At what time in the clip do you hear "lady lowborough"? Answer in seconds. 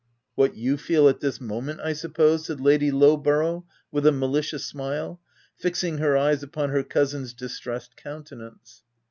2.59-3.65